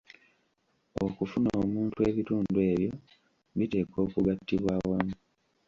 Okufuna 1.05 1.49
omuntu 1.63 1.97
ebitundu 2.09 2.57
ebyo 2.71 2.91
biteekwa 3.57 3.99
okugattibwa 4.05 4.71
awamu. 4.77 5.15